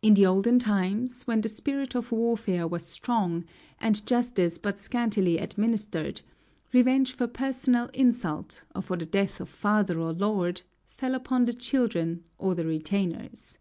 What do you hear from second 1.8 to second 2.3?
of